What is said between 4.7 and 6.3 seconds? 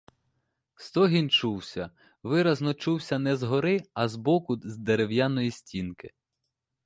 дерев'яної стінки.